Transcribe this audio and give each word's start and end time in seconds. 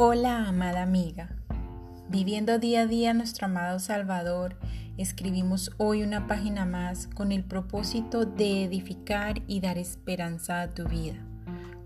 Hola, 0.00 0.46
amada 0.46 0.84
amiga. 0.84 1.28
Viviendo 2.08 2.60
día 2.60 2.82
a 2.82 2.86
día 2.86 3.14
nuestro 3.14 3.46
amado 3.46 3.80
Salvador, 3.80 4.54
escribimos 4.96 5.72
hoy 5.76 6.04
una 6.04 6.28
página 6.28 6.64
más 6.64 7.08
con 7.08 7.32
el 7.32 7.42
propósito 7.42 8.24
de 8.24 8.62
edificar 8.62 9.42
y 9.48 9.58
dar 9.58 9.76
esperanza 9.76 10.62
a 10.62 10.72
tu 10.72 10.84
vida. 10.84 11.16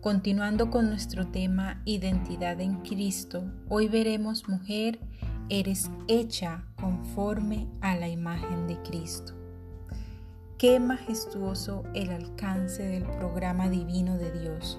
Continuando 0.02 0.68
con 0.68 0.90
nuestro 0.90 1.28
tema 1.28 1.80
Identidad 1.86 2.60
en 2.60 2.82
Cristo, 2.82 3.50
hoy 3.70 3.88
veremos, 3.88 4.46
mujer, 4.46 5.00
eres 5.48 5.90
hecha 6.06 6.66
conforme 6.76 7.66
a 7.80 7.96
la 7.96 8.08
imagen 8.08 8.66
de 8.66 8.76
Cristo. 8.82 9.32
Qué 10.58 10.78
majestuoso 10.80 11.84
el 11.94 12.10
alcance 12.10 12.82
del 12.82 13.04
programa 13.04 13.70
divino 13.70 14.18
de 14.18 14.38
Dios 14.38 14.78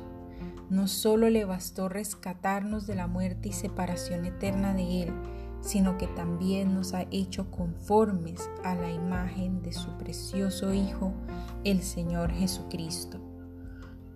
no 0.70 0.88
solo 0.88 1.30
le 1.30 1.45
bastó 1.45 1.90
rescatarnos 1.90 2.88
de 2.88 2.95
la 2.95 3.08
muerte 3.08 3.49
y 3.49 3.53
separación 3.53 4.26
eterna 4.26 4.73
de 4.73 5.03
Él, 5.03 5.13
sino 5.62 5.98
que 5.98 6.08
también 6.08 6.73
nos 6.73 6.94
ha 6.94 7.03
hecho 7.12 7.49
conformes 7.49 8.49
a 8.63 8.76
la 8.76 8.91
imagen 8.91 9.62
de 9.62 9.72
su 9.72 9.98
precioso 9.98 10.73
Hijo, 10.73 11.13
el 11.63 11.81
Señor 11.81 12.31
Jesucristo. 12.31 13.20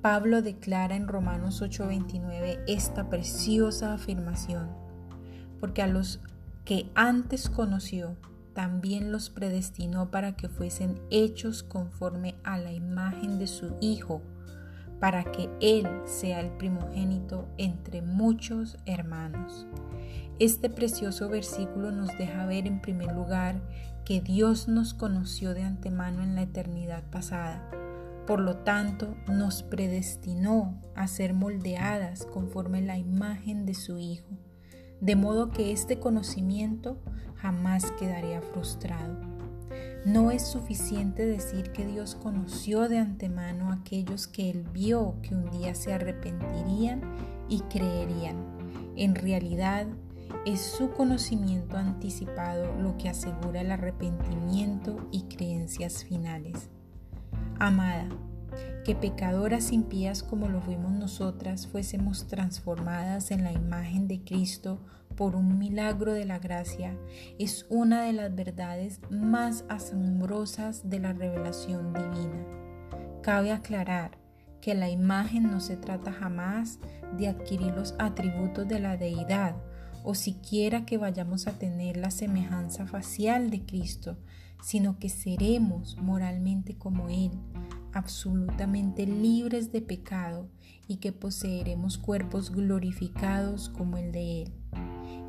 Pablo 0.01 0.41
declara 0.41 0.95
en 0.95 1.07
Romanos 1.07 1.61
8:29 1.61 2.59
esta 2.67 3.09
preciosa 3.09 3.93
afirmación, 3.93 4.69
porque 5.59 5.81
a 5.81 5.87
los 5.87 6.21
que 6.65 6.91
antes 6.95 7.49
conoció, 7.49 8.17
también 8.53 9.11
los 9.11 9.29
predestinó 9.29 10.11
para 10.11 10.35
que 10.35 10.49
fuesen 10.49 10.99
hechos 11.11 11.63
conforme 11.63 12.35
a 12.43 12.57
la 12.57 12.73
imagen 12.73 13.37
de 13.37 13.47
su 13.47 13.75
Hijo, 13.81 14.21
para 14.99 15.23
que 15.23 15.49
Él 15.59 15.87
sea 16.05 16.39
el 16.39 16.51
primogénito 16.51 17.47
entre 17.57 18.01
muchos 18.01 18.77
hermanos. 18.85 19.67
Este 20.39 20.69
precioso 20.69 21.29
versículo 21.29 21.91
nos 21.91 22.15
deja 22.17 22.45
ver 22.45 22.67
en 22.67 22.81
primer 22.81 23.11
lugar 23.11 23.61
que 24.05 24.21
Dios 24.21 24.67
nos 24.67 24.93
conoció 24.93 25.53
de 25.53 25.63
antemano 25.63 26.23
en 26.23 26.35
la 26.35 26.43
eternidad 26.43 27.03
pasada. 27.09 27.69
Por 28.25 28.39
lo 28.39 28.57
tanto, 28.57 29.15
nos 29.27 29.63
predestinó 29.63 30.81
a 30.95 31.07
ser 31.07 31.33
moldeadas 31.33 32.25
conforme 32.25 32.81
la 32.81 32.97
imagen 32.97 33.65
de 33.65 33.73
su 33.73 33.97
Hijo, 33.97 34.27
de 35.01 35.15
modo 35.15 35.49
que 35.49 35.71
este 35.71 35.99
conocimiento 35.99 37.01
jamás 37.35 37.91
quedaría 37.91 38.41
frustrado. 38.41 39.36
No 40.05 40.31
es 40.31 40.47
suficiente 40.47 41.25
decir 41.25 41.71
que 41.71 41.85
Dios 41.85 42.15
conoció 42.15 42.87
de 42.87 42.99
antemano 42.99 43.69
a 43.69 43.75
aquellos 43.75 44.27
que 44.27 44.49
Él 44.49 44.63
vio 44.71 45.15
que 45.21 45.35
un 45.35 45.49
día 45.51 45.75
se 45.75 45.93
arrepentirían 45.93 47.01
y 47.49 47.59
creerían. 47.61 48.37
En 48.95 49.15
realidad, 49.15 49.87
es 50.45 50.61
su 50.61 50.91
conocimiento 50.91 51.77
anticipado 51.77 52.73
lo 52.81 52.97
que 52.97 53.09
asegura 53.09 53.61
el 53.61 53.71
arrepentimiento 53.71 55.07
y 55.11 55.23
creencias 55.23 56.05
finales. 56.05 56.69
Amada, 57.59 58.07
que 58.85 58.95
pecadoras 58.95 59.71
impías 59.71 60.23
como 60.23 60.47
lo 60.47 60.61
fuimos 60.61 60.93
nosotras 60.93 61.67
fuésemos 61.67 62.27
transformadas 62.27 63.31
en 63.31 63.43
la 63.43 63.51
imagen 63.51 64.07
de 64.07 64.21
Cristo 64.21 64.79
por 65.17 65.35
un 65.35 65.57
milagro 65.57 66.13
de 66.13 66.25
la 66.25 66.37
gracia 66.37 66.95
es 67.39 67.65
una 67.69 68.03
de 68.03 68.13
las 68.13 68.33
verdades 68.33 69.01
más 69.09 69.65
asombrosas 69.67 70.89
de 70.89 70.99
la 70.99 71.11
revelación 71.11 71.91
divina. 71.91 72.45
Cabe 73.23 73.51
aclarar 73.51 74.19
que 74.61 74.75
la 74.75 74.89
imagen 74.89 75.51
no 75.51 75.59
se 75.59 75.75
trata 75.75 76.11
jamás 76.11 76.79
de 77.17 77.27
adquirir 77.27 77.73
los 77.73 77.95
atributos 77.97 78.67
de 78.67 78.79
la 78.79 78.95
deidad 78.95 79.55
o 80.03 80.13
siquiera 80.13 80.85
que 80.85 80.97
vayamos 80.97 81.47
a 81.47 81.57
tener 81.57 81.97
la 81.97 82.11
semejanza 82.11 82.85
facial 82.85 83.49
de 83.49 83.65
Cristo, 83.65 84.17
sino 84.61 84.99
que 84.99 85.09
seremos 85.09 85.97
moralmente 85.97 86.77
como 86.77 87.09
Él, 87.09 87.31
absolutamente 87.91 89.07
libres 89.07 89.71
de 89.71 89.81
pecado 89.81 90.47
y 90.87 90.97
que 90.97 91.11
poseeremos 91.11 91.97
cuerpos 91.97 92.51
glorificados 92.51 93.69
como 93.69 93.97
el 93.97 94.11
de 94.11 94.43
Él. 94.43 94.53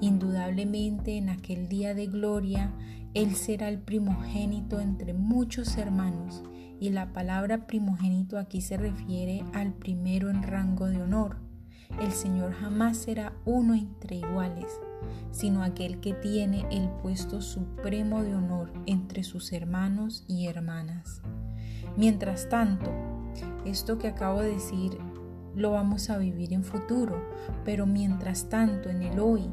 Indudablemente 0.00 1.16
en 1.16 1.28
aquel 1.28 1.68
día 1.68 1.94
de 1.94 2.06
gloria, 2.06 2.72
Él 3.14 3.34
será 3.34 3.68
el 3.68 3.80
primogénito 3.80 4.80
entre 4.80 5.12
muchos 5.12 5.76
hermanos, 5.76 6.42
y 6.80 6.90
la 6.90 7.12
palabra 7.12 7.66
primogénito 7.66 8.38
aquí 8.38 8.60
se 8.60 8.76
refiere 8.76 9.42
al 9.52 9.72
primero 9.72 10.30
en 10.30 10.44
rango 10.44 10.86
de 10.86 11.02
honor. 11.02 11.38
El 12.00 12.12
Señor 12.12 12.52
jamás 12.52 12.98
será 12.98 13.32
uno 13.44 13.74
entre 13.74 14.16
iguales, 14.16 14.66
sino 15.32 15.62
aquel 15.62 15.98
que 15.98 16.12
tiene 16.12 16.64
el 16.70 16.88
puesto 17.02 17.40
supremo 17.40 18.22
de 18.22 18.36
honor 18.36 18.72
entre 18.86 19.24
sus 19.24 19.52
hermanos 19.52 20.24
y 20.28 20.46
hermanas. 20.46 21.22
Mientras 21.96 22.48
tanto, 22.48 22.92
esto 23.64 23.98
que 23.98 24.06
acabo 24.06 24.40
de 24.40 24.54
decir 24.54 24.98
lo 25.58 25.72
vamos 25.72 26.08
a 26.08 26.18
vivir 26.18 26.52
en 26.52 26.62
futuro, 26.62 27.20
pero 27.64 27.84
mientras 27.84 28.48
tanto 28.48 28.88
en 28.88 29.02
el 29.02 29.18
hoy 29.18 29.50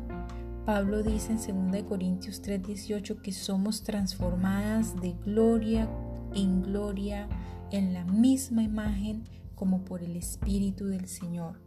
Pablo 0.65 1.03
dice 1.03 1.31
en 1.31 1.71
2 1.71 1.83
Corintios 1.83 2.41
3:18 2.41 3.21
que 3.21 3.31
somos 3.31 3.83
transformadas 3.83 4.99
de 4.99 5.13
gloria 5.23 5.87
en 6.33 6.63
gloria 6.63 7.27
en 7.71 7.93
la 7.93 8.03
misma 8.03 8.63
imagen 8.63 9.25
como 9.53 9.85
por 9.85 10.01
el 10.03 10.15
Espíritu 10.15 10.85
del 10.85 11.07
Señor. 11.07 11.61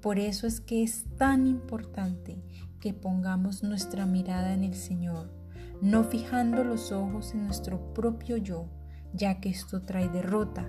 Por 0.00 0.18
eso 0.18 0.46
es 0.46 0.60
que 0.60 0.82
es 0.82 1.04
tan 1.16 1.46
importante 1.46 2.42
que 2.78 2.92
pongamos 2.92 3.62
nuestra 3.62 4.06
mirada 4.06 4.52
en 4.52 4.64
el 4.64 4.74
Señor, 4.74 5.30
no 5.80 6.04
fijando 6.04 6.62
los 6.62 6.92
ojos 6.92 7.32
en 7.32 7.44
nuestro 7.44 7.94
propio 7.94 8.36
yo, 8.36 8.68
ya 9.14 9.40
que 9.40 9.48
esto 9.48 9.82
trae 9.82 10.08
derrota, 10.08 10.68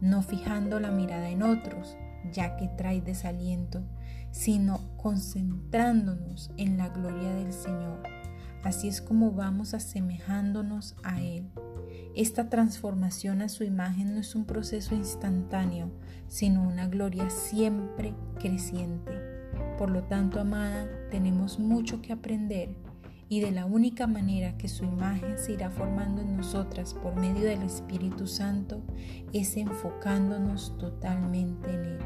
no 0.00 0.22
fijando 0.22 0.80
la 0.80 0.90
mirada 0.90 1.28
en 1.28 1.42
otros, 1.42 1.96
ya 2.32 2.56
que 2.56 2.68
trae 2.68 3.00
desaliento, 3.00 3.82
sino 4.30 4.96
concentrándonos 4.96 6.50
en 6.56 6.76
la 6.76 6.88
gloria 6.88 7.34
del 7.34 7.52
Señor. 7.52 8.02
Así 8.62 8.88
es 8.88 9.00
como 9.02 9.32
vamos 9.32 9.74
asemejándonos 9.74 10.96
a 11.02 11.20
Él. 11.20 11.50
Esta 12.16 12.48
transformación 12.48 13.42
a 13.42 13.48
su 13.48 13.64
imagen 13.64 14.14
no 14.14 14.20
es 14.20 14.34
un 14.34 14.44
proceso 14.44 14.94
instantáneo, 14.94 15.90
sino 16.28 16.62
una 16.62 16.88
gloria 16.88 17.28
siempre 17.30 18.14
creciente. 18.38 19.12
Por 19.78 19.90
lo 19.90 20.04
tanto, 20.04 20.40
amada, 20.40 20.88
tenemos 21.10 21.58
mucho 21.58 22.00
que 22.00 22.12
aprender 22.12 22.83
y 23.28 23.40
de 23.40 23.50
la 23.50 23.66
única 23.66 24.06
manera 24.06 24.56
que 24.56 24.68
su 24.68 24.84
imagen 24.84 25.38
se 25.38 25.52
irá 25.52 25.70
formando 25.70 26.22
en 26.22 26.36
nosotras 26.36 26.94
por 26.94 27.16
medio 27.16 27.46
del 27.46 27.62
Espíritu 27.62 28.26
Santo 28.26 28.82
es 29.32 29.56
enfocándonos 29.56 30.76
totalmente 30.78 31.70
en 31.70 31.84
Él. 31.84 31.98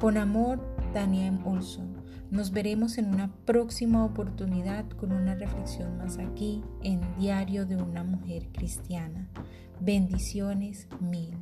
Con 0.00 0.16
amor, 0.16 0.60
Daniel 0.92 1.38
Olson. 1.44 1.96
Nos 2.30 2.50
veremos 2.50 2.98
en 2.98 3.14
una 3.14 3.32
próxima 3.44 4.04
oportunidad 4.04 4.88
con 4.90 5.12
una 5.12 5.34
reflexión 5.36 5.96
más 5.98 6.18
aquí 6.18 6.62
en 6.82 7.00
Diario 7.16 7.66
de 7.66 7.76
una 7.76 8.02
Mujer 8.02 8.48
Cristiana. 8.52 9.28
Bendiciones 9.80 10.88
mil. 11.00 11.36